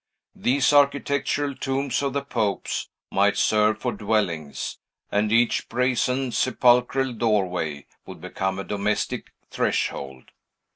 These 0.35 0.73
architectural 0.73 1.53
tombs 1.53 2.01
of 2.01 2.13
the 2.13 2.23
popes 2.23 2.89
might 3.11 3.37
serve 3.37 3.77
for 3.77 3.91
dwellings, 3.91 4.79
and 5.11 5.31
each 5.31 5.69
brazen 5.69 6.31
sepulchral 6.31 7.13
doorway 7.13 7.85
would 8.07 8.19
become 8.19 8.57
a 8.57 8.63
domestic 8.63 9.29
threshold. 9.51 10.31